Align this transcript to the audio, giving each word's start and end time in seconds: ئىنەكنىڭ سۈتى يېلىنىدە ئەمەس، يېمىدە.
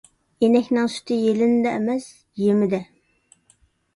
ئىنەكنىڭ 0.45 0.87
سۈتى 0.93 1.17
يېلىنىدە 1.25 1.73
ئەمەس، 1.79 2.07
يېمىدە. 2.45 2.79